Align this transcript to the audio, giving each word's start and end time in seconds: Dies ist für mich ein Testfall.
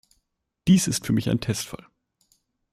Dies 0.67 0.87
ist 0.87 1.05
für 1.05 1.13
mich 1.13 1.29
ein 1.29 1.41
Testfall. 1.41 1.85